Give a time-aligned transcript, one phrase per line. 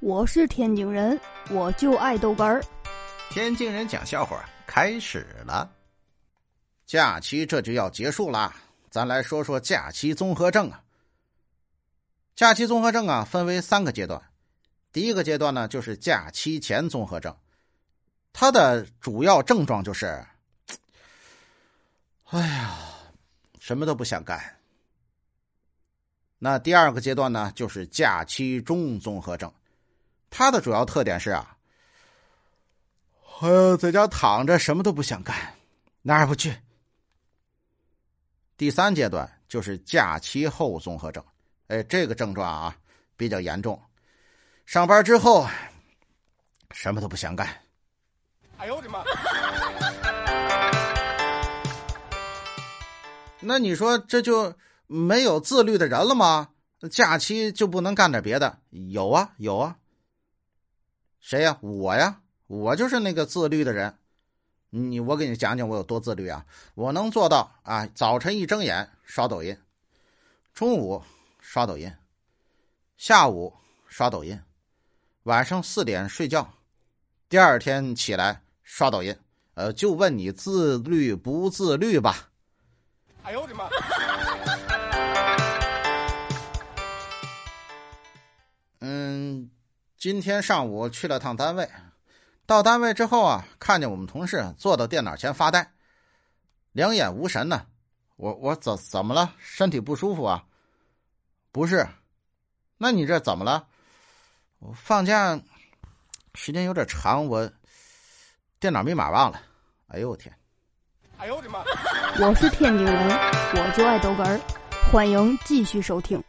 [0.00, 1.20] 我是天津人，
[1.50, 2.62] 我就爱豆干儿。
[3.30, 5.68] 天津人讲笑话开始了。
[6.86, 8.54] 假期这就要结束啦，
[8.90, 10.80] 咱来说说假期综合症啊。
[12.36, 14.22] 假期综合症啊，分为三个阶段。
[14.92, 17.36] 第一个阶段呢，就是假期前综合症，
[18.32, 20.24] 它的主要症状就是，
[22.30, 22.78] 哎呀，
[23.58, 24.40] 什么都不想干。
[26.38, 29.52] 那第二个阶段呢，就是假期中综合症。
[30.30, 31.56] 它的主要特点是啊，
[33.40, 35.34] 呃，在家躺着什么都不想干，
[36.02, 36.54] 哪儿也不去。
[38.56, 41.24] 第三阶段就是假期后综合症，
[41.68, 42.76] 哎，这个症状啊
[43.16, 43.80] 比较严重，
[44.66, 45.46] 上班之后
[46.72, 47.48] 什么都不想干。
[48.58, 49.04] 哎呦我的妈！
[53.40, 54.52] 那你说这就
[54.88, 56.48] 没有自律的人了吗？
[56.90, 58.58] 假期就不能干点别的？
[58.70, 59.76] 有啊，有啊。
[61.20, 61.58] 谁呀？
[61.60, 63.94] 我呀，我就是那个自律的人。
[64.70, 66.44] 你，我给你讲讲我有多自律啊！
[66.74, 69.56] 我能做到啊，早晨一睁眼刷抖音，
[70.52, 71.02] 中午
[71.40, 71.90] 刷抖音，
[72.96, 73.54] 下午
[73.86, 74.38] 刷抖音，
[75.22, 76.52] 晚上四点睡觉，
[77.30, 79.16] 第二天起来刷抖音。
[79.54, 82.28] 呃，就问你自律不自律吧？
[83.22, 83.68] 哎呦我的妈！
[88.80, 89.50] 嗯。
[89.98, 91.68] 今天上午去了趟单位，
[92.46, 95.72] 到单位之后啊，看见我们同事坐到电脑前发呆，
[96.70, 97.66] 两眼无神呢。
[98.14, 99.34] 我我怎怎么了？
[99.38, 100.44] 身体不舒服啊？
[101.50, 101.84] 不是，
[102.76, 103.66] 那你这怎么了？
[104.60, 105.40] 我放假
[106.34, 107.50] 时间有点长，我
[108.60, 109.42] 电脑密码忘了。
[109.88, 110.32] 哎呦我天！
[111.16, 111.64] 哎呦我的妈！
[112.20, 114.40] 我是天津人，我就爱逗哏儿，
[114.92, 116.22] 欢迎继续收听。